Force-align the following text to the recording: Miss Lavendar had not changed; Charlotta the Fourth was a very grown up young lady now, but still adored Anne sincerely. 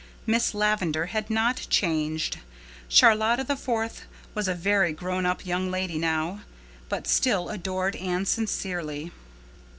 Miss 0.25 0.55
Lavendar 0.55 1.09
had 1.09 1.29
not 1.29 1.67
changed; 1.69 2.39
Charlotta 2.89 3.43
the 3.43 3.55
Fourth 3.55 4.05
was 4.33 4.47
a 4.47 4.55
very 4.55 4.93
grown 4.93 5.27
up 5.27 5.45
young 5.45 5.69
lady 5.69 5.99
now, 5.99 6.39
but 6.89 7.05
still 7.07 7.49
adored 7.49 7.95
Anne 7.95 8.25
sincerely. 8.25 9.11